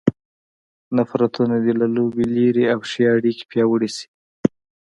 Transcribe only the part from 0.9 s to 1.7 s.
نفرتونه